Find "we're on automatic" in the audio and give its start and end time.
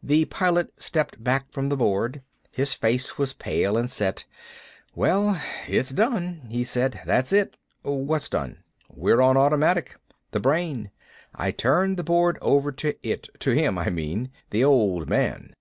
9.02-9.96